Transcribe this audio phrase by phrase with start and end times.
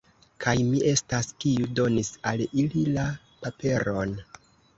[0.43, 3.05] Kaj mi estas, kiu donis al ili la
[3.45, 4.19] paperon!